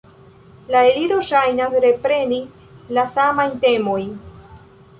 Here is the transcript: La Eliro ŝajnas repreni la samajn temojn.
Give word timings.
La 0.75 0.79
Eliro 0.91 1.17
ŝajnas 1.27 1.75
repreni 1.85 2.39
la 2.99 3.07
samajn 3.15 3.57
temojn. 3.67 4.13